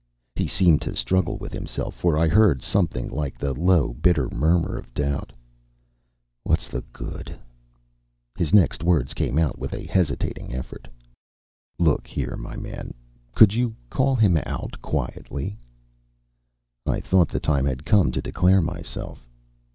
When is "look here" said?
11.77-12.35